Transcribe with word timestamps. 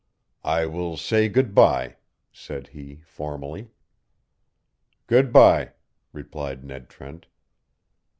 "I 0.43 0.65
will 0.65 0.97
say 0.97 1.29
good 1.29 1.53
by," 1.53 1.97
said 2.33 2.69
he, 2.69 3.01
formally. 3.05 3.69
"Good 5.05 5.31
by," 5.31 5.73
replied 6.11 6.63
Ned 6.63 6.89
Trent. 6.89 7.27